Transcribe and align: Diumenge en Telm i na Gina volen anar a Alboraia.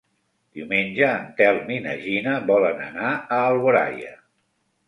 Diumenge 0.59 1.09
en 1.17 1.27
Telm 1.41 1.69
i 1.77 1.77
na 1.85 1.95
Gina 2.07 2.35
volen 2.53 2.81
anar 2.89 3.13
a 3.13 3.41
Alboraia. 3.51 4.19